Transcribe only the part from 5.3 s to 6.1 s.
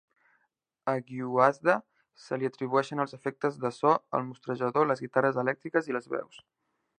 elèctriques i